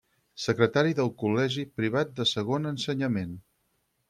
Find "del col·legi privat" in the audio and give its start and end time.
0.99-2.17